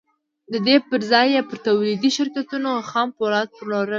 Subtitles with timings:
[0.51, 3.89] د دې پر ځای یې پر تولیدي شرکتونو خام پولاد پلورل